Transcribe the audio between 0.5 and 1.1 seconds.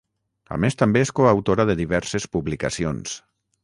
A més també